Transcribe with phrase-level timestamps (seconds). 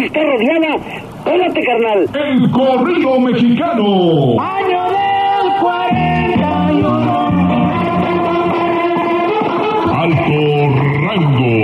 [0.00, 0.76] a estar rodeada.
[1.24, 2.08] Pégate, carnal.
[2.14, 4.40] El corrido mexicano.
[4.40, 7.06] Año del 41.
[9.92, 10.40] Alto
[11.06, 11.54] rango.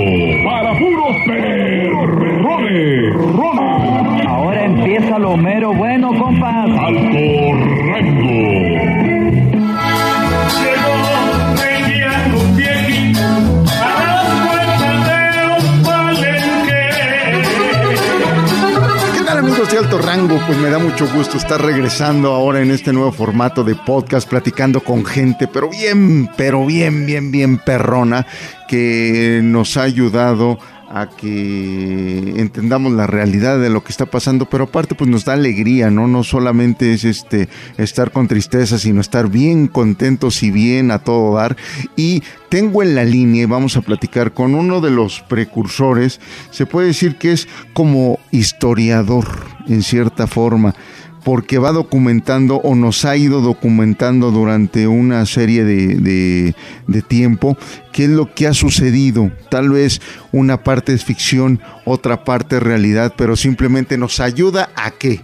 [0.44, 2.92] Para puros perrones.
[3.36, 4.26] Rones.
[4.26, 6.70] Ahora empieza lo mero bueno, compas.
[6.70, 7.18] Alto
[7.92, 8.71] rango.
[19.98, 20.40] Rango?
[20.46, 24.80] Pues me da mucho gusto estar regresando ahora en este nuevo formato de podcast, platicando
[24.80, 28.26] con gente, pero bien, pero bien, bien, bien perrona,
[28.68, 30.58] que nos ha ayudado
[30.94, 35.32] a que entendamos la realidad de lo que está pasando, pero aparte pues nos da
[35.32, 36.06] alegría, ¿no?
[36.06, 41.36] No solamente es este estar con tristeza, sino estar bien contentos y bien a todo
[41.36, 41.56] dar.
[41.96, 46.66] Y tengo en la línea, y vamos a platicar con uno de los precursores, se
[46.66, 49.26] puede decir que es como historiador,
[49.68, 50.74] en cierta forma
[51.24, 56.54] porque va documentando o nos ha ido documentando durante una serie de,
[57.08, 57.56] tiempo
[57.92, 59.30] qué es lo que ha sucedido.
[59.50, 60.00] Tal vez
[60.32, 65.20] una parte es ficción, otra parte es realidad, pero simplemente nos ayuda a qué?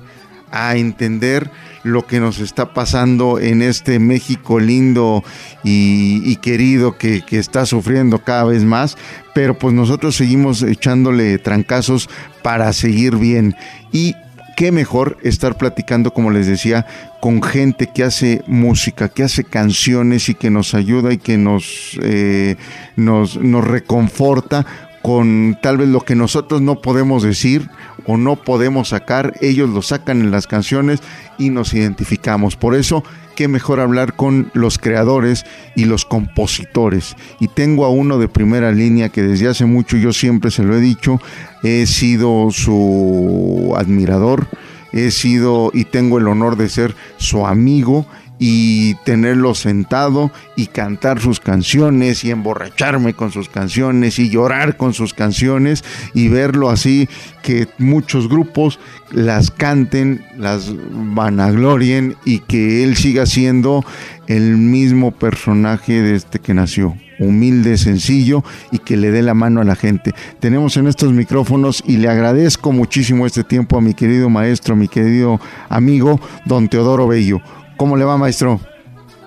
[0.50, 1.50] A entender
[1.82, 5.24] lo que nos está pasando en este México lindo
[5.62, 8.96] y, y querido que, que, está sufriendo cada vez más,
[9.34, 12.08] pero pues nosotros seguimos echándole trancazos
[12.42, 13.54] para seguir bien.
[13.92, 14.14] Y
[14.58, 16.84] qué mejor estar platicando, como les decía,
[17.20, 21.96] con gente que hace música, que hace canciones y que nos ayuda y que nos,
[22.02, 22.56] eh,
[22.96, 24.66] nos, nos reconforta
[25.00, 27.70] con tal vez lo que nosotros no podemos decir
[28.04, 31.02] o no podemos sacar, ellos lo sacan en las canciones
[31.38, 32.56] y nos identificamos.
[32.56, 33.04] Por eso,
[33.38, 37.14] qué mejor hablar con los creadores y los compositores.
[37.38, 40.76] Y tengo a uno de primera línea que desde hace mucho yo siempre se lo
[40.76, 41.20] he dicho,
[41.62, 44.48] he sido su admirador,
[44.92, 48.06] he sido y tengo el honor de ser su amigo
[48.38, 54.94] y tenerlo sentado y cantar sus canciones y emborracharme con sus canciones y llorar con
[54.94, 55.84] sus canciones
[56.14, 57.08] y verlo así
[57.42, 58.78] que muchos grupos
[59.10, 63.84] las canten, las vanaglorien y que él siga siendo
[64.26, 69.64] el mismo personaje desde que nació humilde, sencillo y que le dé la mano a
[69.64, 70.14] la gente.
[70.40, 74.88] Tenemos en estos micrófonos y le agradezco muchísimo este tiempo a mi querido maestro, mi
[74.88, 77.40] querido amigo, don Teodoro Bello.
[77.78, 78.58] ¿Cómo le va, maestro?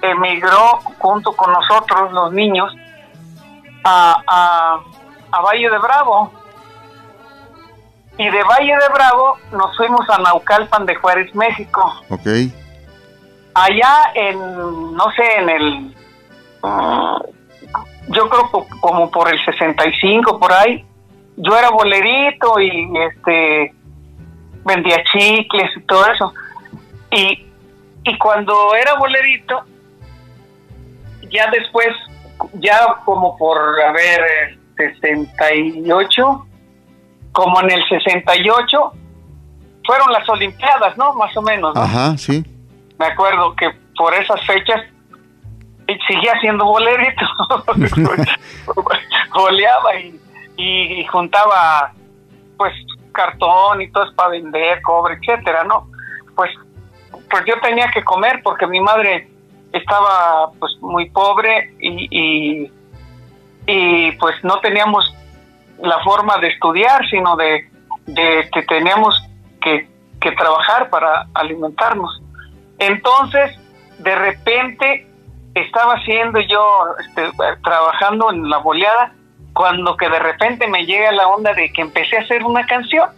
[0.03, 2.75] emigró junto con nosotros, los niños,
[3.85, 4.81] a, a,
[5.31, 6.33] a Valle de Bravo
[8.19, 12.03] y de Valle de Bravo nos fuimos a Naucalpan de Juárez, México.
[12.11, 12.27] Ok.
[13.55, 14.39] Allá en,
[14.95, 15.97] no sé, en el,
[16.63, 17.19] uh,
[18.09, 20.85] yo creo como por el 65, por ahí,
[21.37, 23.73] yo era bolerito y este
[24.65, 26.35] vendía chicles y todo eso.
[27.13, 27.47] Y,
[28.03, 29.63] y cuando era bolerito,
[31.31, 31.89] ya después,
[32.55, 36.48] ya como por, a ver, 68,
[37.33, 38.93] como en el 68
[39.85, 41.15] fueron las Olimpiadas, ¿no?
[41.15, 41.75] Más o menos.
[41.75, 41.81] ¿no?
[41.81, 42.45] Ajá, sí.
[42.99, 44.83] Me acuerdo que por esas fechas
[46.07, 47.27] seguía siendo bolerito.
[49.35, 50.21] Boleaba y,
[50.57, 51.93] y, y, juntaba,
[52.57, 52.75] pues,
[53.13, 55.89] cartón y todo es para vender, cobre, etcétera, ¿no?
[56.37, 56.51] Pues,
[57.31, 59.29] pues yo tenía que comer porque mi madre
[59.73, 62.73] estaba, pues, muy pobre y, y,
[63.67, 65.15] y pues no teníamos
[65.83, 67.71] la forma de estudiar, sino de,
[68.07, 69.15] de que teníamos
[69.61, 69.89] que,
[70.21, 72.23] que trabajar para alimentarnos.
[72.79, 73.59] Entonces,
[73.99, 75.07] de repente,
[75.55, 77.31] estaba haciendo yo, este,
[77.63, 79.13] trabajando en la boleada,
[79.53, 83.09] cuando que de repente me llega la onda de que empecé a hacer una canción.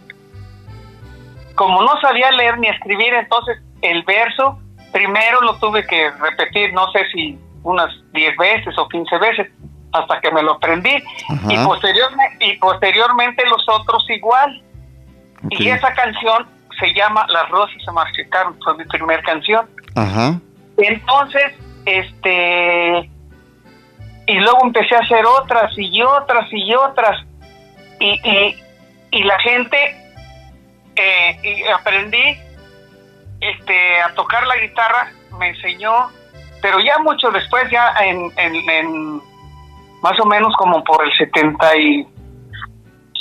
[1.55, 4.59] Como no sabía leer ni escribir, entonces el verso
[4.91, 9.51] primero lo tuve que repetir, no sé si unas 10 veces o 15 veces,
[9.93, 11.03] hasta que me lo aprendí.
[11.49, 14.61] Y, posteriormente, y posteriormente los otros igual.
[15.49, 16.47] Y esa canción
[16.79, 19.69] se llama Las rosas se marchitaron, fue mi primera canción.
[19.95, 20.39] Ajá.
[20.77, 21.53] Entonces,
[21.85, 23.09] este,
[24.27, 27.25] y luego empecé a hacer otras y otras y otras.
[27.99, 28.55] Y, y,
[29.11, 29.77] y la gente,
[30.95, 32.37] eh, y aprendí
[33.41, 36.09] este, a tocar la guitarra, me enseñó,
[36.61, 39.21] pero ya mucho después, ya en, en, en
[40.01, 42.07] más o menos como por el 70 y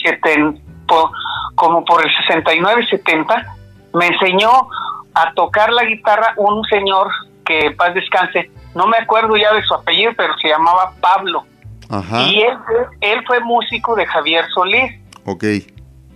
[0.02, 1.10] seten- po-
[1.54, 3.46] como por el 69, 70,
[3.94, 4.50] me enseñó
[5.14, 7.08] a tocar la guitarra un señor
[7.44, 11.44] que paz descanse, no me acuerdo ya de su apellido, pero se llamaba Pablo.
[11.90, 12.22] Ajá.
[12.22, 12.56] Y él,
[13.00, 14.92] él fue músico de Javier Solís.
[15.24, 15.42] Ok.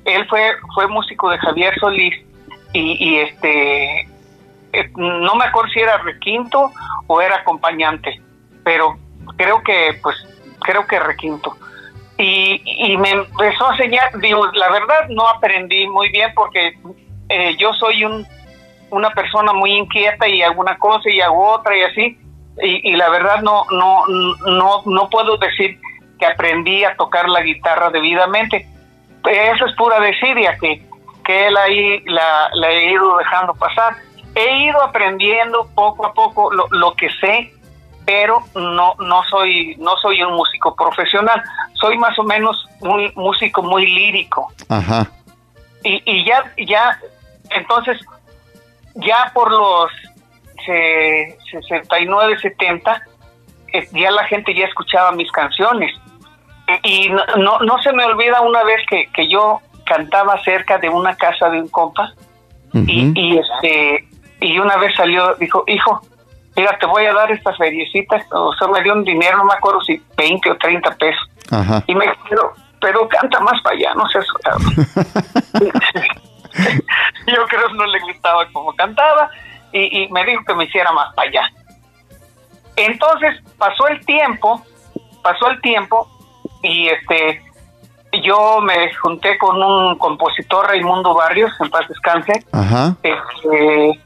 [0.05, 2.15] Él fue, fue músico de Javier Solís
[2.73, 4.01] y, y este,
[4.73, 6.71] eh, no me acuerdo si era requinto
[7.09, 8.21] o era acompañante,
[8.63, 8.97] pero
[9.37, 10.17] creo que, pues,
[10.65, 11.57] creo que requinto.
[12.17, 16.79] Y, y me empezó a enseñar, digo, la verdad no aprendí muy bien porque
[17.29, 18.27] eh, yo soy un,
[18.91, 22.19] una persona muy inquieta y hago una cosa y hago otra y así,
[22.63, 25.81] y, y la verdad no, no, no, no puedo decir
[26.19, 28.67] que aprendí a tocar la guitarra debidamente.
[29.29, 30.87] Eso es pura desidia que,
[31.25, 33.97] que él ahí la, la he ido dejando pasar.
[34.37, 37.53] He ido aprendiendo poco a poco lo, lo que sé,
[38.07, 41.43] pero no, no soy, no soy un músico profesional.
[41.75, 45.11] Soy más o menos un músico muy lírico Ajá.
[45.83, 46.99] y, y ya, ya,
[47.51, 47.99] entonces,
[48.95, 49.91] ya por los
[50.65, 53.03] se- 69, 70,
[53.73, 55.93] eh, ya la gente ya escuchaba mis canciones.
[56.85, 60.79] Y, y no, no, no se me olvida una vez que, que yo cantaba cerca
[60.79, 62.13] de una casa de un compa
[62.73, 64.09] y, y este
[64.41, 66.01] y una vez salió, dijo, hijo,
[66.57, 69.55] mira, te voy a dar esta feriecita, o sea, me dio un dinero, no me
[69.55, 71.31] acuerdo si 20 o 30 pesos.
[71.51, 71.83] Ajá.
[71.87, 74.75] Y me dijo, pero canta más para allá, no seas cabrón.
[77.27, 79.31] Yo creo que no le gustaba como cantaba
[79.73, 81.51] y, y me dijo que me hiciera más para allá.
[82.77, 84.63] Entonces pasó el tiempo,
[85.23, 86.09] pasó el tiempo
[86.63, 87.43] y este
[88.23, 92.97] yo me junté con un compositor Raimundo Barrios, en paz descanse, Ajá.
[93.03, 94.01] este,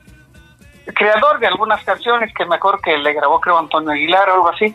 [0.95, 4.49] creador de algunas canciones que me acuerdo que le grabó creo Antonio Aguilar o algo
[4.49, 4.75] así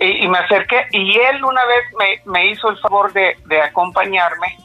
[0.00, 3.62] y, y me acerqué y él una vez me, me hizo el favor de, de
[3.62, 4.56] acompañarme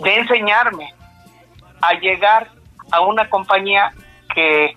[0.00, 0.94] de enseñarme
[1.80, 2.48] a llegar
[2.90, 3.92] a una compañía
[4.34, 4.76] que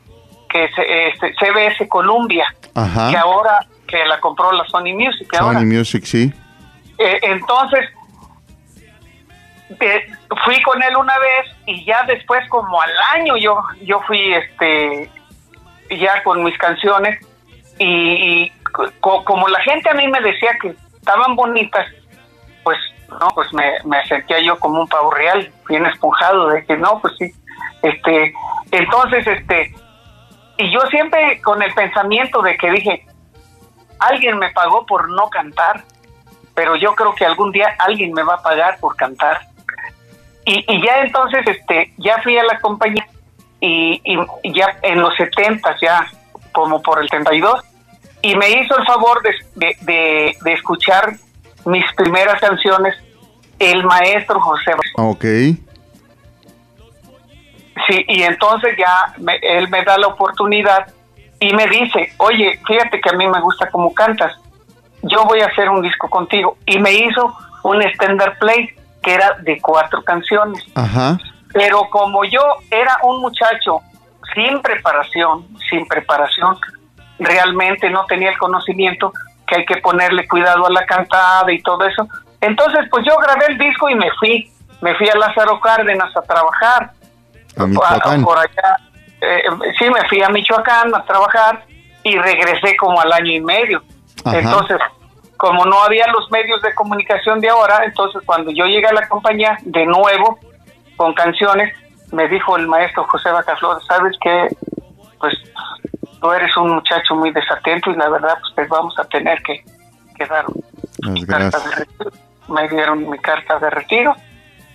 [0.50, 3.22] que se, este, CBS Columbia que Ajá.
[3.22, 5.60] ahora que la compró la Sony Music ahora.
[5.60, 6.34] Sony Music, sí.
[6.98, 7.90] Eh, entonces,
[9.80, 10.08] eh,
[10.44, 15.10] fui con él una vez y ya después, como al año, yo, yo fui este
[16.00, 17.20] ya con mis canciones
[17.78, 18.50] y, y
[19.02, 21.86] co- como la gente a mí me decía que estaban bonitas,
[22.64, 22.78] pues
[23.20, 27.00] no, pues me, me sentía yo como un pavo real, bien esponjado, de que no,
[27.02, 27.32] pues sí.
[27.84, 28.34] Este,
[28.72, 29.74] entonces, este,
[30.58, 33.06] y yo siempre con el pensamiento de que dije,
[34.00, 35.84] alguien me pagó por no cantar,
[36.54, 39.42] pero yo creo que algún día alguien me va a pagar por cantar.
[40.46, 43.06] Y, y ya entonces, este, ya fui a la compañía
[43.62, 46.06] y, y- ya en los 70, ya
[46.52, 47.64] como por el 32,
[48.22, 51.14] y me hizo el favor de, de, de- de escuchar
[51.66, 52.96] mis primeras canciones,
[53.60, 54.74] el maestro José.
[54.98, 55.26] Ok.
[57.88, 60.88] Sí, y entonces ya me- él me da la oportunidad
[61.40, 64.34] y me dice, oye, fíjate que a mí me gusta cómo cantas,
[65.04, 66.58] yo voy a hacer un disco contigo.
[66.66, 68.70] Y me hizo un standard play
[69.02, 70.64] que era de cuatro canciones.
[70.76, 71.18] Ajá.
[71.54, 73.82] Pero como yo era un muchacho
[74.34, 76.58] sin preparación, sin preparación,
[77.20, 79.12] realmente no tenía el conocimiento
[79.48, 82.08] que hay que ponerle cuidado a la cantada y todo eso.
[82.40, 84.52] Entonces, pues yo grabé el disco y me fui.
[84.82, 86.92] Me fui a Lázaro Cárdenas a trabajar.
[87.58, 88.24] A Michoacán.
[88.24, 88.78] Por allá.
[89.22, 89.44] Eh,
[89.78, 91.64] sí, me fui a Michoacán a trabajar
[92.04, 93.84] y regresé como al año y medio.
[94.26, 94.40] Ajá.
[94.40, 94.78] Entonces,
[95.38, 99.08] como no había los medios de comunicación de ahora, entonces cuando yo llegué a la
[99.08, 100.40] compañía de nuevo
[101.02, 101.74] con canciones,
[102.12, 104.48] me dijo el maestro José Bacaflor, ¿sabes qué?
[105.20, 105.34] Pues
[106.22, 109.66] tú eres un muchacho muy desatento y la verdad pues te vamos a tener que,
[110.16, 110.46] que dar
[111.10, 112.12] mi carta de retiro.
[112.50, 114.16] Me dieron mi carta de retiro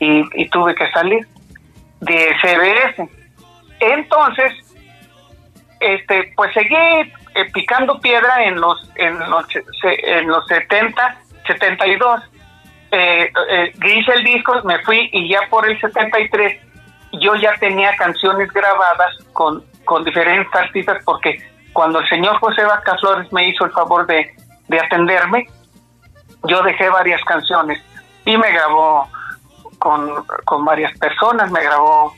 [0.00, 1.28] y, y tuve que salir.
[2.00, 3.08] de CBS.
[3.78, 4.52] Entonces,
[5.78, 9.46] este, pues seguí eh, picando piedra en los en los
[9.84, 12.20] en los 70, 72.
[12.98, 16.58] Eh, eh, hice el disco, me fui y ya por el 73
[17.20, 21.36] yo ya tenía canciones grabadas con, con diferentes artistas porque
[21.74, 24.34] cuando el señor José Vaca Flores me hizo el favor de,
[24.68, 25.46] de atenderme,
[26.44, 27.82] yo dejé varias canciones
[28.24, 29.06] y me grabó
[29.78, 32.14] con, con varias personas, me grabó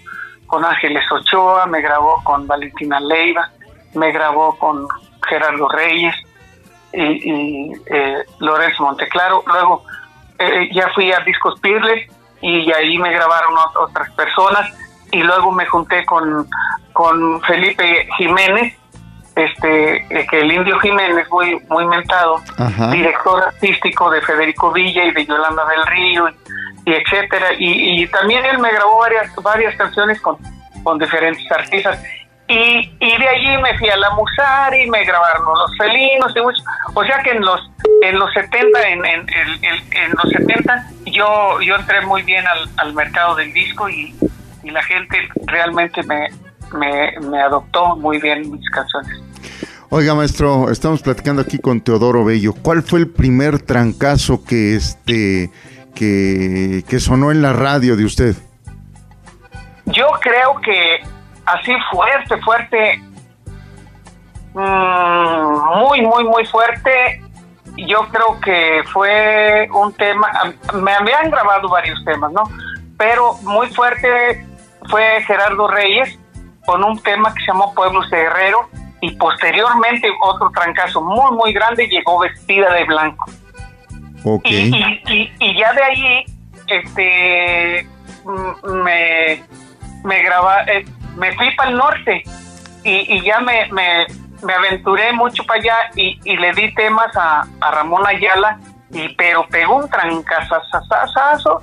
[0.46, 3.50] con Ángeles Ochoa, me grabó con Valentina Leiva,
[3.94, 4.86] me grabó con
[5.28, 6.14] Gerardo Reyes
[6.92, 9.42] y, y, eh, Lorenzo Monteclaro.
[9.44, 9.82] Luego
[10.38, 12.08] eh, ya fui a Discos Pirles
[12.40, 14.68] y ahí me grabaron ot- otras personas
[15.10, 16.46] y luego me junté con,
[16.92, 18.74] con Felipe Jiménez,
[19.36, 22.90] este eh, que el Indio Jiménez, muy, muy mentado, Ajá.
[22.90, 28.06] director artístico de Federico Villa y de Yolanda del Río y, y etcétera y, y
[28.08, 30.36] también él me grabó varias varias canciones con,
[30.82, 32.02] con diferentes artistas
[32.48, 36.62] y, y de allí me fui a la Musari me grabaron los felinos y mucho.
[36.94, 37.60] o sea que en los
[38.02, 42.94] en los 70 en, en, en los 70 yo yo entré muy bien al, al
[42.94, 44.14] mercado del disco y,
[44.62, 46.28] y la gente realmente me,
[46.72, 49.20] me, me adoptó muy bien mis canciones
[49.90, 52.52] Oiga, maestro, estamos platicando aquí con Teodoro Bello.
[52.52, 55.50] ¿Cuál fue el primer trancazo que este
[55.94, 58.36] que, que sonó en la radio de usted?
[59.86, 60.98] Yo creo que
[61.46, 63.02] así fuerte, fuerte,
[64.52, 67.22] mm, muy, muy, muy fuerte,
[67.86, 70.28] yo creo que fue un tema,
[70.74, 72.42] me habían grabado varios temas, ¿no?
[72.96, 74.44] Pero muy fuerte
[74.88, 76.18] fue Gerardo Reyes
[76.66, 78.68] con un tema que se llamó Pueblos de Guerrero
[79.00, 83.30] y posteriormente otro trancazo muy, muy grande llegó vestida de blanco.
[84.24, 84.44] Ok.
[84.46, 86.24] Y, y, y- y ya de ahí,
[86.66, 87.88] este,
[88.64, 89.42] me,
[90.04, 90.84] me graba, eh,
[91.16, 92.22] me fui para el norte
[92.84, 94.06] y, y ya me, me,
[94.42, 98.58] me aventuré mucho para allá y, y le di temas a, a Ramón Ayala,
[98.90, 101.60] y pero pegó un trancazazazazo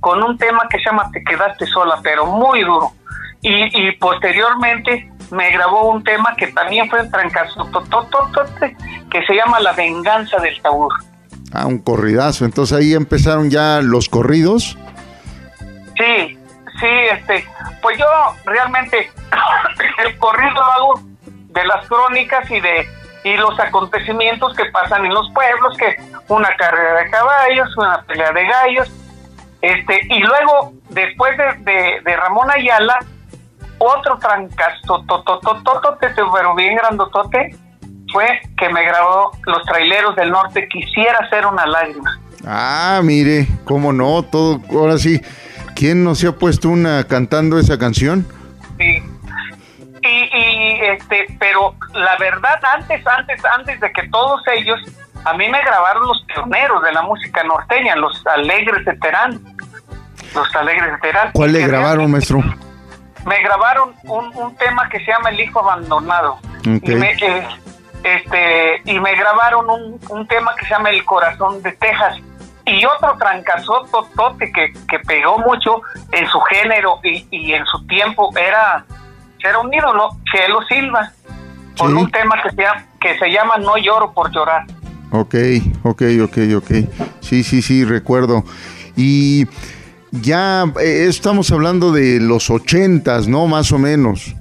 [0.00, 2.92] con un tema que se llama Te quedaste sola, pero muy duro.
[3.40, 7.70] Y, y posteriormente me grabó un tema que también fue un trancazo
[9.10, 10.92] que se llama La venganza del tabur.
[11.52, 12.44] Ah, un corridazo.
[12.44, 14.76] Entonces ahí empezaron ya los corridos.
[15.96, 16.38] Sí,
[16.80, 17.46] sí, este,
[17.80, 18.06] pues yo
[18.44, 19.10] realmente
[20.04, 21.00] el corrido lo hago
[21.54, 22.86] de las crónicas y de
[23.24, 25.96] y los acontecimientos que pasan en los pueblos, que
[26.28, 28.92] una carrera de caballos, una pelea de gallos,
[29.62, 32.98] este, y luego después de, de, de Ramón Ayala,
[33.78, 35.04] otro trancazo,
[36.34, 37.56] pero bien grandotote,
[38.12, 42.20] fue que me grabó Los Traileros del Norte, Quisiera hacer una lágrima.
[42.46, 45.22] Ah, mire, cómo no, todo, ahora sí.
[45.74, 48.26] ¿Quién no se ha puesto una cantando esa canción?
[50.92, 54.78] Este, pero la verdad, antes, antes, antes de que todos ellos,
[55.24, 59.40] a mí me grabaron los pioneros de la música norteña, los alegres de Terán.
[60.34, 61.30] Los alegres de Terán.
[61.32, 62.40] ¿Cuál le grabaron, maestro?
[63.24, 66.32] Me grabaron un, un tema que se llama El Hijo Abandonado.
[66.60, 66.82] Ok.
[66.82, 67.48] Y me, eh,
[68.02, 72.18] este, y me grabaron un, un tema que se llama El Corazón de Texas.
[72.66, 78.30] Y otro trancazototote que, que pegó mucho en su género y, y en su tiempo
[78.36, 78.84] era,
[79.44, 81.12] era un ídolo, Chelo Silva,
[81.78, 81.96] con Sí.
[81.96, 84.64] un tema que se, llama, que se llama No lloro por llorar.
[85.10, 85.34] Ok,
[85.84, 86.70] ok, ok, ok.
[87.20, 88.44] Sí, sí, sí, recuerdo.
[88.96, 89.46] Y
[90.10, 93.46] ya eh, estamos hablando de los ochentas, ¿no?
[93.46, 94.34] Más o menos.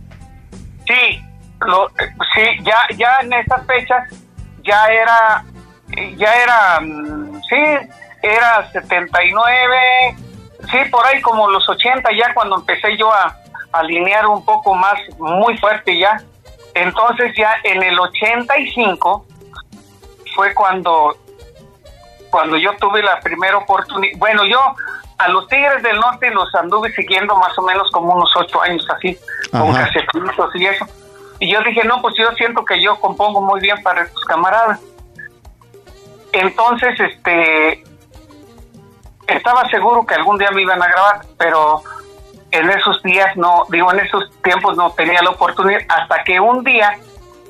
[0.87, 1.21] Sí,
[1.65, 1.89] lo,
[2.35, 4.07] sí, ya, ya en esas fechas
[4.63, 5.43] ya era,
[6.17, 7.89] ya era, mm, sí,
[8.21, 9.75] era 79,
[10.71, 13.35] sí, por ahí como los 80 ya cuando empecé yo a
[13.73, 16.21] alinear un poco más, muy fuerte ya.
[16.73, 19.25] Entonces ya en el 85
[20.35, 21.15] fue cuando,
[22.29, 24.59] cuando yo tuve la primera oportunidad, bueno, yo
[25.17, 28.85] a los Tigres del Norte los anduve siguiendo más o menos como unos ocho años
[28.95, 29.17] así,
[29.51, 30.85] con casetitos y eso.
[31.39, 34.79] Y yo dije, no, pues yo siento que yo compongo muy bien para estos camaradas.
[36.31, 37.83] Entonces, este,
[39.27, 41.83] estaba seguro que algún día me iban a grabar, pero
[42.53, 46.63] en esos días no, digo, en esos tiempos no tenía la oportunidad, hasta que un
[46.63, 46.97] día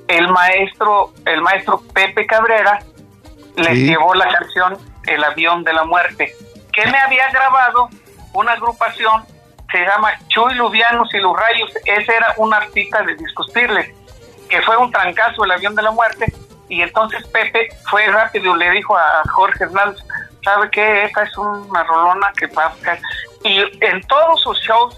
[0.07, 2.79] el maestro, el maestro Pepe Cabrera
[3.55, 3.88] les Sí.
[3.88, 6.33] llevó la canción El avión de la muerte,
[6.72, 7.89] que me había grabado
[8.33, 9.25] una agrupación
[9.72, 13.89] se llama Chuy Lubianos y los Rayos, ese era un artista de Discos Pirles,
[14.50, 16.31] que fue un trancazo el avión de la muerte,
[16.69, 20.01] y entonces Pepe fue rápido y le dijo a Jorge Hernández,
[20.43, 21.03] ¿sabe qué?
[21.05, 22.98] Esta es una rolona que va a...
[23.44, 24.98] Y en todos sus shows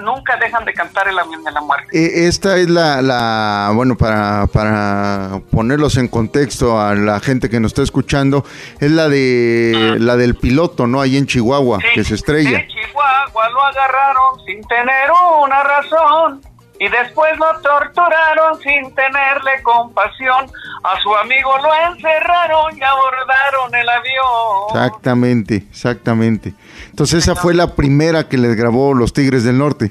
[0.00, 1.86] nunca dejan de cantar el avión de la muerte.
[1.92, 7.60] Eh, esta es la, la bueno, para, para ponerlos en contexto a la gente que
[7.60, 8.44] nos está escuchando,
[8.80, 11.00] es la de la del piloto, ¿no?
[11.00, 12.60] Ahí en Chihuahua, Sí, que se estrella.
[12.60, 15.10] En Chihuahua lo agarraron sin tener
[15.42, 16.40] una razón
[16.78, 20.50] y después lo torturaron sin tenerle compasión.
[20.82, 24.64] A su amigo lo encerraron y abordaron el avión.
[24.70, 26.54] Exactamente, exactamente.
[27.00, 29.90] Entonces esa fue la primera que les grabó Los Tigres del Norte.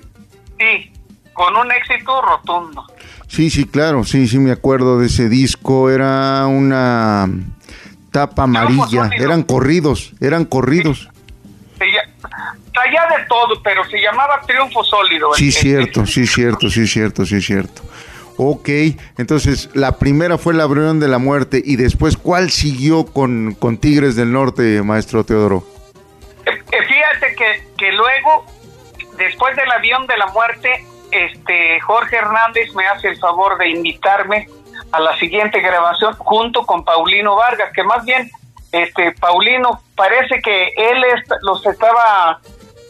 [0.60, 0.92] Sí,
[1.34, 2.86] con un éxito rotundo.
[3.28, 5.90] Sí, sí, claro, sí, sí me acuerdo de ese disco.
[5.90, 7.28] Era una
[8.12, 11.10] tapa amarilla, eran corridos, eran corridos.
[11.80, 15.34] Lla- traía de todo, pero se llamaba Triunfo Sólido.
[15.34, 17.82] Sí, El- el- cierto, sí, cierto, sí, cierto, sí, cierto.
[18.38, 18.70] Ok,
[19.18, 23.80] entonces la primera fue la Avión de la Muerte y después, ¿cuál siguió con, con
[23.80, 25.66] Tigres del Norte, maestro Teodoro?
[27.20, 28.46] Fíjate que, que luego,
[29.18, 34.48] después del avión de la muerte, este Jorge Hernández me hace el favor de invitarme
[34.92, 38.30] a la siguiente grabación junto con Paulino Vargas, que más bien,
[38.72, 41.04] este Paulino parece que él
[41.42, 42.40] los estaba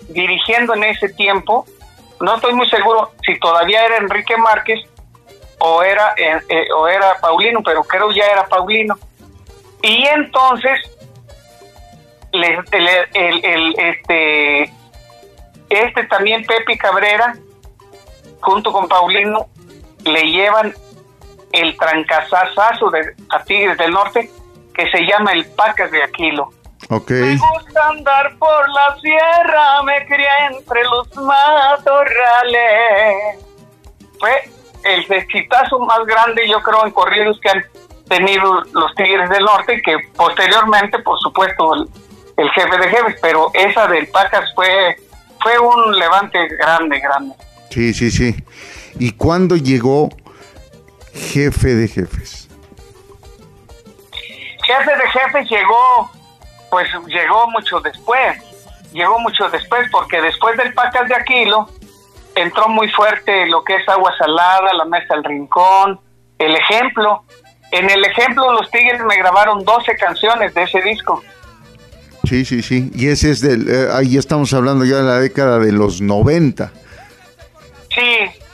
[0.09, 1.65] dirigiendo en ese tiempo.
[2.19, 4.81] No estoy muy seguro si todavía era Enrique Márquez
[5.59, 8.95] o era eh, eh, o era Paulino, pero creo ya era Paulino.
[9.81, 10.79] Y entonces
[12.31, 14.73] le- le- el, el- este
[15.69, 17.35] este también Pepe Cabrera
[18.41, 19.47] junto con Paulino
[20.05, 20.73] le llevan
[21.51, 24.31] el trancazazazo de a Tigres del Norte
[24.73, 26.49] que se llama el Pacas de Aquilo.
[26.89, 32.65] Ok, Me gusta andar por la sierra, me crié entre los matorrales.
[34.19, 34.49] Fue
[34.85, 37.63] el exitazo más grande, yo creo, en corridos que han
[38.07, 41.85] tenido los Tigres del Norte, que posteriormente, por supuesto,
[42.41, 44.95] el, jefe de jefes, pero esa del Pacas fue,
[45.41, 47.35] fue un levante grande, grande.
[47.69, 48.35] sí, sí, sí.
[48.97, 50.09] ¿Y cuándo llegó
[51.13, 52.49] jefe de jefes?
[54.65, 56.11] Jefe de jefes llegó,
[56.69, 58.37] pues llegó mucho después,
[58.91, 61.69] llegó mucho después, porque después del Pacas de Aquilo
[62.35, 65.99] entró muy fuerte lo que es Agua Salada, La Mesa del Rincón,
[66.37, 67.23] El Ejemplo.
[67.71, 71.23] En El Ejemplo los Tigres me grabaron 12 canciones de ese disco.
[72.29, 72.91] Sí, sí, sí.
[72.93, 76.71] Y ese es del, eh, ahí estamos hablando ya de la década de los 90.
[77.89, 78.45] Sí,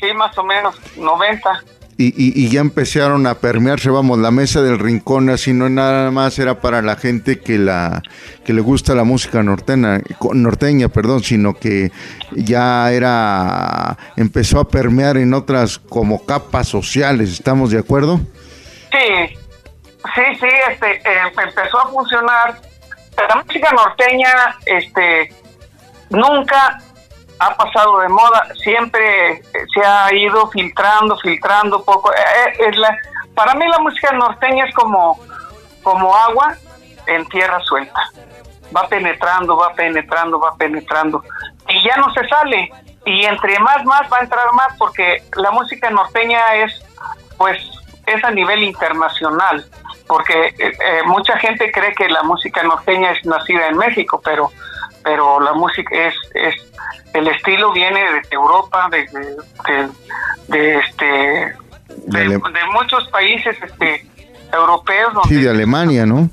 [0.00, 1.62] sí, más o menos, 90.
[1.98, 6.10] Y, y- y ya empezaron a permearse, vamos, la mesa del rincón, así no nada
[6.10, 8.02] más era para la gente que la
[8.44, 10.00] que le gusta la música norteña,
[10.32, 11.92] norteña, perdón, sino que
[12.32, 18.20] ya era empezó a permear en otras como capas sociales, ¿estamos de acuerdo?
[18.90, 19.36] Sí,
[20.14, 22.71] sí, sí, este, eh, empezó a funcionar.
[23.28, 25.32] La música norteña, este,
[26.10, 26.78] nunca
[27.38, 29.42] ha pasado de moda, siempre
[29.74, 32.12] se ha ido filtrando, filtrando poco.
[32.12, 32.96] Eh, eh, es la,
[33.34, 35.18] para mí la música norteña es como,
[35.82, 36.54] como agua
[37.06, 38.00] en tierra suelta.
[38.74, 41.22] Va penetrando, va penetrando, va penetrando.
[41.68, 42.70] Y ya no se sale.
[43.04, 46.84] Y entre más, más va a entrar más porque la música norteña es,
[47.36, 47.58] pues,
[48.06, 49.66] es a nivel internacional.
[50.12, 54.50] Porque eh, eh, mucha gente cree que la música norteña es nacida en México, pero,
[55.02, 56.54] pero la música es, es
[57.14, 59.06] el estilo viene de Europa, de,
[60.48, 61.54] de, este,
[62.06, 62.38] de,
[62.72, 64.06] muchos países este,
[64.52, 65.14] europeos.
[65.14, 66.28] Donde, Sí, de Alemania, ¿no?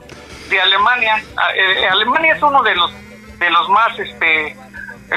[0.49, 1.15] de Alemania.
[1.37, 2.91] A- eh, Alemania es uno de los
[3.37, 4.55] de los más este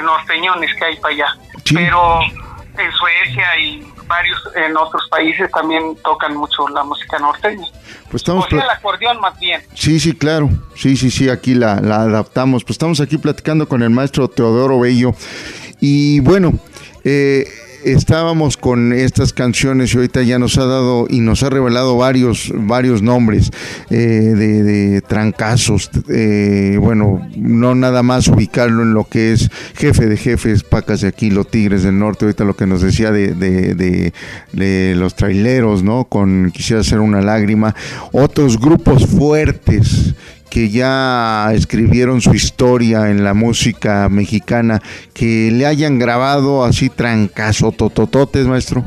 [0.01, 1.27] norteñones que hay para allá.
[1.65, 1.75] Sí.
[1.75, 7.67] Pero en Suecia y varios en otros países también tocan mucho la música norteña.
[8.11, 9.63] Pues estamos o sea, el acordeón más bien.
[9.75, 10.51] Sí, sí, claro.
[10.75, 12.63] Sí, sí, sí, aquí la, la adaptamos.
[12.63, 15.15] Pues estamos aquí platicando con el maestro Teodoro Bello.
[15.81, 16.53] Y bueno,
[17.05, 17.47] eh,
[17.85, 22.53] estábamos con estas canciones y ahorita ya nos ha dado y nos ha revelado varios,
[22.55, 23.51] varios nombres
[23.91, 25.91] eh, de, trancazos.
[26.09, 31.09] eh, bueno, no nada más ubicarlo en lo que es jefe de jefes, pacas de
[31.09, 32.25] aquí, los tigres del norte.
[32.25, 34.13] Ahorita lo que nos decía de, de, de-
[34.53, 36.05] de los traileros, ¿no?
[36.05, 37.75] Con quisiera hacer una lágrima.
[38.13, 40.15] Otros grupos fuertes
[40.53, 44.81] que ya escribieron su historia en la música mexicana,
[45.15, 48.83] que le hayan grabado así trancazo, totototes, maestro.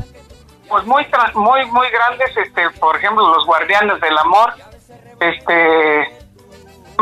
[0.68, 4.52] Pues muy muy muy grandes, este, por ejemplo, los Guardianes del Amor,
[5.18, 6.04] este,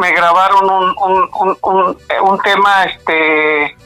[0.01, 3.77] me grabaron un, un, un, un, tema, este,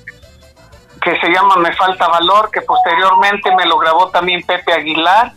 [1.02, 5.32] que se llama Me falta valor, que posteriormente me lo grabó también Pepe Aguilar,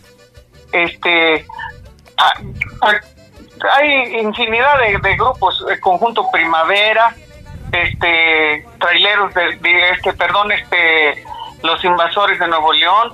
[0.71, 1.47] este,
[3.69, 7.15] hay infinidad de, grupos, el conjunto Primavera,
[7.71, 11.23] este, traileros de, este, perdón, este,
[11.63, 13.13] Los Invasores de Nuevo León,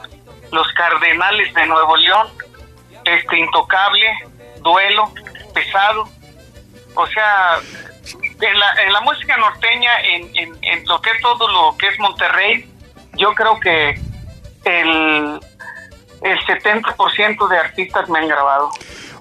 [0.52, 2.28] Los Cardenales de Nuevo León,
[3.04, 4.08] este Intocable,
[4.62, 5.12] Duelo,
[5.54, 6.08] Pesado.
[6.96, 7.60] O sea,
[8.42, 12.70] en la, música norteña, en, en, en lo que es todo lo que es Monterrey,
[13.14, 14.00] yo creo que
[14.64, 15.40] el,
[16.22, 18.72] el 70% de artistas me han grabado.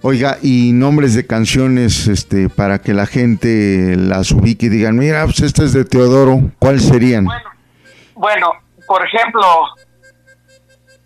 [0.03, 5.25] Oiga, y nombres de canciones este, para que la gente las ubique y digan, mira,
[5.25, 7.25] pues esta es de Teodoro, ¿cuáles serían?
[7.25, 7.51] Bueno,
[8.15, 8.53] bueno,
[8.87, 9.43] por ejemplo,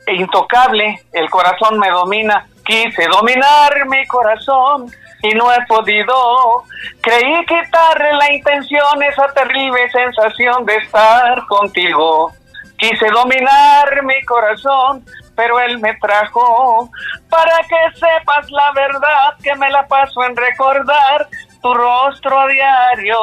[0.07, 4.91] Intocable, El corazón me domina, quise dominar mi corazón
[5.23, 6.65] y no he podido.
[7.01, 12.33] Creí quitarle la intención, esa terrible sensación de estar contigo.
[12.77, 15.05] Quise dominar mi corazón,
[15.41, 16.91] pero él me trajo
[17.31, 21.27] para que sepas la verdad que me la paso en recordar
[21.63, 23.17] tu rostro a diario.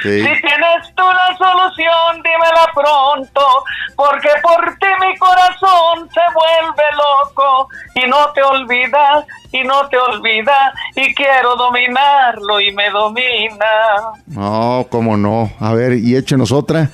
[0.00, 3.64] Si tienes tú la solución, dímela pronto,
[3.96, 9.98] porque por ti mi corazón se vuelve loco y no te olvida, y no te
[9.98, 14.12] olvida, y quiero dominarlo y me domina.
[14.26, 15.50] No, cómo no.
[15.58, 16.90] A ver, y échenos otra.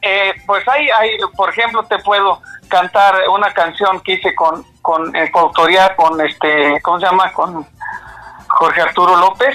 [0.00, 5.14] Eh, pues hay, hay, por ejemplo, te puedo cantar una canción que hice con, con
[5.14, 7.30] eh, coautoría con este, ¿cómo se llama?
[7.34, 7.66] Con
[8.48, 9.54] Jorge Arturo López,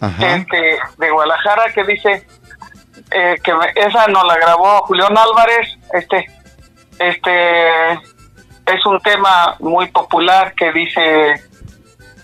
[0.00, 0.36] Ajá.
[0.36, 2.26] este, de Guadalajara, que dice
[3.10, 6.26] eh, que me- esa nos la grabó Julián Álvarez, este,
[6.98, 11.32] este, es un tema muy popular que dice,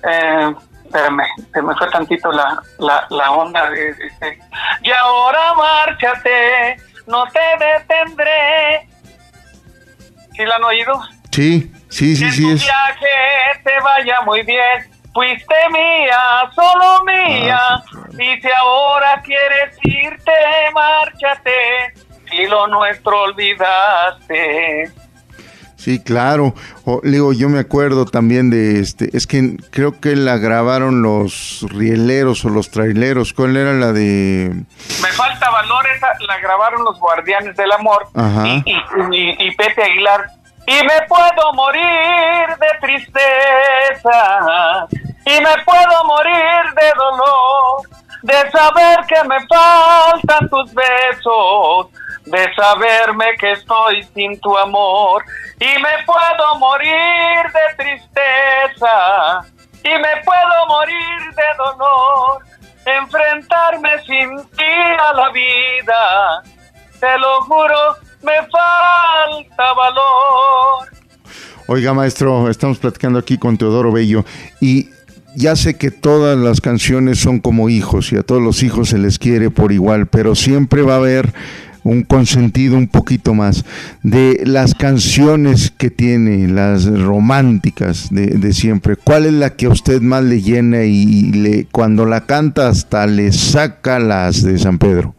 [0.09, 4.38] eh, espérame, se me fue tantito la, la, la onda de este,
[4.83, 8.88] y ahora márchate, no te detendré.
[10.38, 11.01] ¿Sí la han oído?
[11.33, 12.62] Sí, sí, sí, que sí tu es.
[12.62, 13.07] viaje
[13.64, 14.88] te vaya muy bien.
[15.12, 16.20] Fuiste mía,
[16.55, 17.59] solo mía.
[17.61, 18.12] Ah, sí, claro.
[18.22, 20.33] Y si ahora quieres irte,
[20.72, 21.51] márchate.
[22.31, 24.92] Si lo nuestro olvidaste.
[25.74, 26.55] Sí, claro.
[26.85, 29.16] O, digo, yo me acuerdo también de este.
[29.16, 33.33] Es que creo que la grabaron los rieleros o los traileros.
[33.33, 34.51] ¿Cuál era la de.?
[35.03, 35.09] Me
[35.99, 38.07] esa la grabaron los Guardianes del Amor
[38.47, 38.77] y, y,
[39.13, 40.27] y- y Pepe Aguilar.
[40.67, 44.87] Y me puedo morir de tristeza,
[45.25, 47.89] y me puedo morir de dolor,
[48.23, 51.87] de saber que me faltan tus besos,
[52.27, 55.25] de saberme que estoy sin tu amor.
[55.61, 59.41] Y me puedo morir de tristeza,
[59.83, 62.43] y me puedo morir de dolor
[62.96, 64.64] enfrentarme sin ti
[64.98, 66.42] a la vida.
[66.98, 70.88] Te lo juro, me falta valor.
[71.66, 74.24] Oiga, maestro, estamos platicando aquí con Teodoro Bello.
[74.61, 74.88] Y
[75.37, 78.98] ya sé que todas las canciones son como hijos y a todos los hijos se
[78.98, 81.33] les quiere por igual, pero siempre va a haber
[81.88, 83.64] un consentido un poquito más
[84.03, 88.96] de las canciones que tiene, las románticas de, de siempre.
[88.96, 93.07] ¿Cuál es la que a usted más le llena y le, cuando la canta hasta
[93.07, 95.14] le saca las de San Pedro?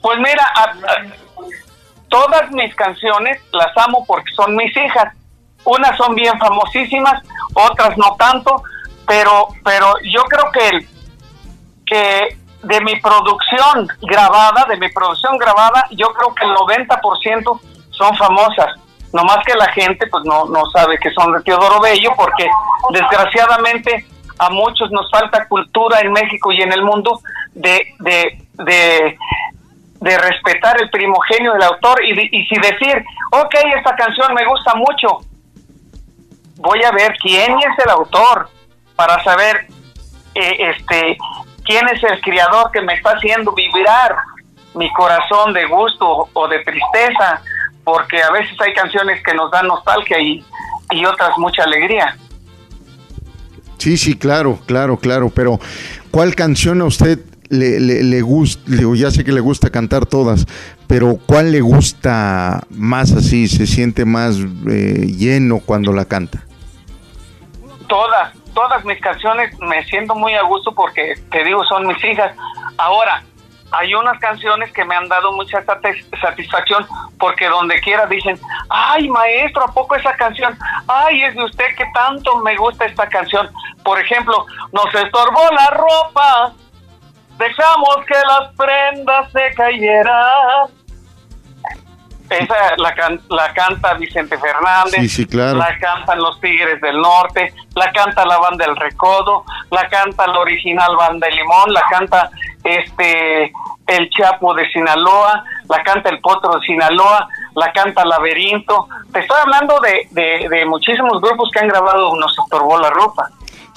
[0.00, 0.46] Pues mira,
[2.08, 5.14] todas mis canciones las amo porque son mis hijas.
[5.64, 8.62] Unas son bien famosísimas, otras no tanto,
[9.06, 10.88] pero pero yo creo que el,
[11.90, 18.16] que de mi producción grabada, de mi producción grabada, yo creo que el 90% son
[18.16, 18.74] famosas.
[19.12, 22.48] No más que la gente pues no, no sabe que son de Teodoro Bello porque
[22.90, 24.06] desgraciadamente
[24.38, 27.20] a muchos nos falta cultura en México y en el mundo
[27.52, 29.18] de, de, de,
[30.00, 34.74] de respetar el primogenio del autor y, y si decir, ok, esta canción me gusta
[34.76, 35.18] mucho,
[36.56, 38.48] voy a ver quién es el autor
[38.94, 39.66] para saber
[40.34, 41.18] eh, este
[41.70, 44.16] quién es el creador que me está haciendo vibrar
[44.74, 47.40] mi corazón de gusto o de tristeza,
[47.84, 50.44] porque a veces hay canciones que nos dan nostalgia y,
[50.90, 52.16] y otras mucha alegría.
[53.78, 55.60] Sí, sí, claro, claro, claro, pero
[56.10, 58.62] ¿cuál canción a usted le, le, le gusta?
[58.96, 60.46] Ya sé que le gusta cantar todas,
[60.88, 63.46] pero ¿cuál le gusta más así?
[63.46, 66.44] ¿Se siente más eh, lleno cuando la canta?
[67.90, 72.34] todas, todas mis canciones me siento muy a gusto porque te digo, son mis hijas.
[72.78, 73.22] Ahora,
[73.72, 76.86] hay unas canciones que me han dado mucha satis- satisfacción
[77.18, 80.58] porque donde quiera dicen, ay maestro, ¿a poco esa canción?
[80.88, 83.48] Ay, es de usted que tanto me gusta esta canción.
[83.84, 86.52] Por ejemplo, nos estorbó la ropa,
[87.38, 90.68] dejamos que las prendas se cayeran.
[92.30, 95.00] Esa la, can- la canta Vicente Fernández.
[95.00, 95.58] Sí, sí, claro.
[95.58, 100.38] La cantan los Tigres del Norte, la canta la banda El Recodo, la canta la
[100.38, 102.30] original banda El Limón, la canta
[102.62, 103.52] este
[103.86, 107.28] El Chapo de Sinaloa, la canta El Potro de Sinaloa.
[107.56, 108.86] la canta Laberinto.
[109.12, 113.28] Te estoy hablando de, de, de muchísimos grupos que han grabado Nos estorbó la ropa.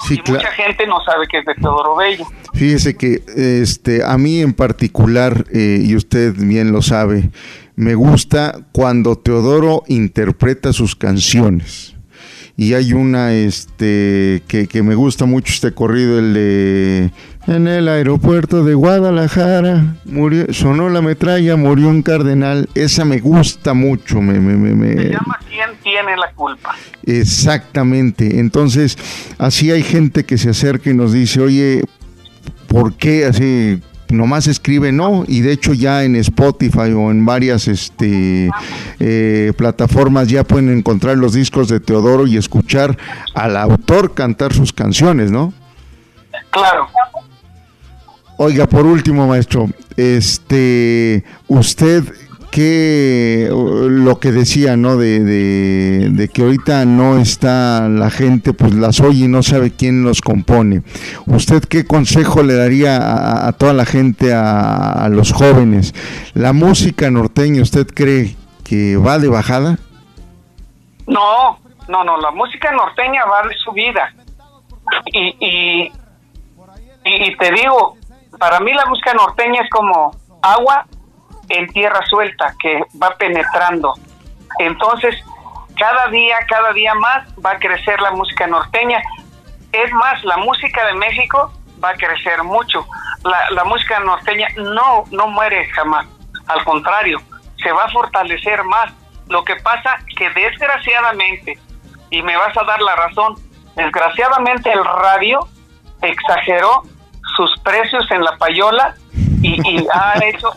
[0.06, 2.24] Sí, y mucha gente no sabe que es de Teodoro Bello.
[2.52, 3.22] Fíjese que
[3.62, 7.30] este a mí en particular eh, y usted bien lo sabe,
[7.76, 11.92] me gusta cuando Teodoro interpreta sus canciones.
[12.56, 17.10] Y hay una este que, que me gusta mucho este corrido el de
[17.48, 22.68] en el aeropuerto de Guadalajara murió sonó la metralla, murió un cardenal.
[22.76, 26.74] Esa me gusta mucho, me, me, me- me- Se llama ¿Quién tiene la culpa?
[27.02, 28.38] Exactamente.
[28.38, 28.96] Entonces,
[29.38, 31.82] así hay gente que se acerca y nos dice, oye,
[32.68, 33.80] ¿por qué así?
[34.10, 38.50] Nomás escribe no, y de hecho ya en Spotify o en varias este,
[39.00, 42.96] eh, plataformas ya pueden encontrar los discos de Teodoro y escuchar
[43.34, 45.52] al autor cantar sus canciones, ¿no?
[46.50, 46.88] Claro.
[48.36, 52.04] Oiga, por último, maestro, este, usted
[52.54, 54.96] que lo que decía, ¿no?
[54.96, 60.04] De, de, que ahorita no está la gente, pues las oye y no sabe quién
[60.04, 60.82] los compone.
[61.26, 65.94] ¿Usted qué consejo le daría a, toda la gente, a, a los jóvenes?
[66.34, 69.78] ¿La música norteña usted cree que va de bajada?
[71.08, 74.14] No, no, no, la música norteña va de su vida.
[75.06, 75.92] Y, y,
[77.04, 77.96] y, y te digo,
[78.38, 80.86] para mí la música norteña es como agua
[81.48, 83.94] en tierra suelta que va penetrando.
[84.58, 85.16] Entonces,
[85.76, 89.02] cada día, cada día más va a crecer la música norteña.
[89.72, 91.52] Es más, la música de México
[91.82, 92.86] va a crecer mucho.
[93.24, 96.06] La, la música norteña no, no muere jamás.
[96.46, 97.20] Al contrario,
[97.62, 98.92] se va a fortalecer más.
[99.28, 101.58] Lo que pasa que desgraciadamente,
[102.10, 103.34] y me vas a dar la razón,
[103.74, 105.48] desgraciadamente el radio
[106.02, 106.82] exageró
[107.36, 108.94] sus precios en la payola
[109.42, 110.52] y, y ha hecho,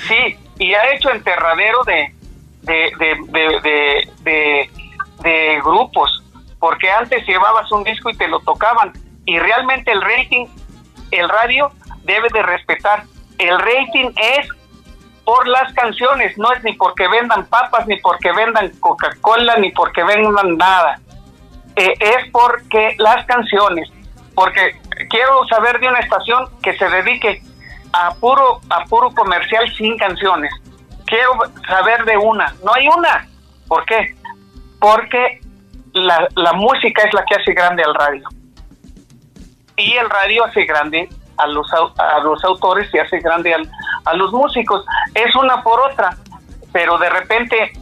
[0.00, 2.14] sí, y ha hecho enterradero de,
[2.62, 2.92] de,
[4.22, 4.70] de,
[5.22, 6.22] de, grupos,
[6.58, 8.92] porque antes llevabas un disco y te lo tocaban,
[9.24, 10.46] y realmente el rating,
[11.10, 11.70] el radio
[12.04, 13.04] debe de respetar.
[13.38, 14.48] El rating es
[15.24, 20.02] por las canciones, no es ni porque vendan papas, ni porque vendan Coca-Cola, ni porque
[20.02, 20.98] vendan nada.
[21.76, 23.88] Eh, es porque las canciones,
[24.34, 24.76] porque
[25.08, 27.42] quiero saber de una estación que se dedique
[27.92, 28.60] a puro,
[29.14, 30.52] comercial sin canciones.
[31.06, 31.32] Quiero
[31.68, 33.26] saber de una, no hay una.
[33.68, 34.14] ¿Por qué?
[34.80, 35.40] Porque
[35.92, 38.28] la, la música es la que hace grande al radio.
[39.76, 43.70] Y el radio hace grande a los, a los autores y hace grande al-
[44.04, 44.84] a los músicos.
[45.14, 46.16] Es una por otra,
[46.72, 47.72] pero de repente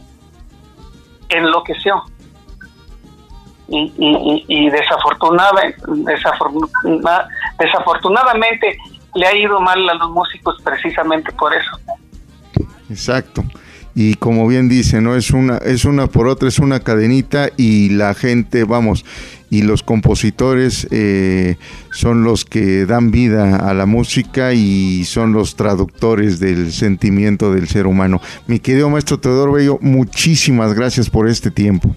[1.29, 2.03] enloqueció.
[3.67, 8.77] Y, y, y, y desafortunada, desafortuna- desafortunadamente
[9.15, 11.79] le ha ido mal a los músicos precisamente por eso.
[12.89, 13.43] Exacto.
[13.93, 17.89] Y como bien dice, no es una es una por otra, es una cadenita y
[17.89, 19.03] la gente, vamos,
[19.49, 21.57] y los compositores eh,
[21.91, 27.67] son los que dan vida a la música y son los traductores del sentimiento del
[27.67, 28.21] ser humano.
[28.47, 31.93] Mi querido maestro Teodoro Bello, muchísimas gracias por este tiempo.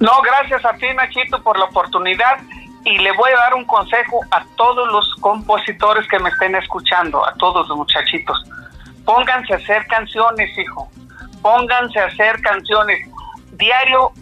[0.00, 2.38] No, gracias a ti, Nachito, por la oportunidad.
[2.84, 7.26] Y le voy a dar un consejo a todos los compositores que me estén escuchando,
[7.26, 8.44] a todos los muchachitos.
[9.04, 10.88] Pónganse a hacer canciones, hijo.
[11.42, 13.08] Pónganse a hacer canciones.
[13.52, 14.12] Diario,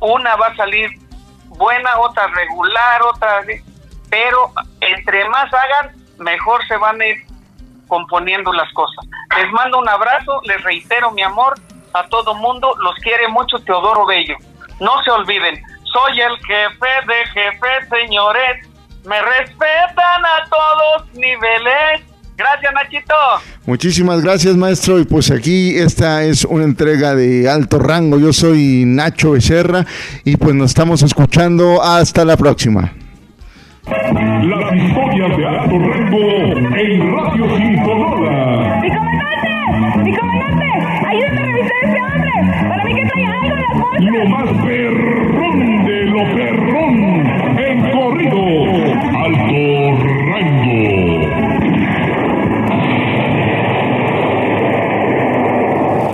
[0.00, 0.90] una va a salir
[1.48, 3.42] buena, otra regular, otra...
[4.10, 7.16] Pero entre más hagan, mejor se van a ir
[7.88, 9.04] componiendo las cosas.
[9.36, 11.54] Les mando un abrazo, les reitero mi amor
[11.94, 14.36] a todo mundo, los quiere mucho Teodoro Bello.
[14.80, 18.66] No se olviden, soy el jefe de jefes, señores.
[19.04, 22.02] Me respetan a todos niveles.
[22.36, 23.14] Gracias, Nachito.
[23.66, 25.00] Muchísimas gracias, maestro.
[25.00, 28.18] Y pues aquí esta es una entrega de alto rango.
[28.18, 29.84] Yo soy Nacho Becerra
[30.24, 31.82] y pues nos estamos escuchando.
[31.82, 32.92] Hasta la próxima.
[33.86, 35.87] Las historias de alto rango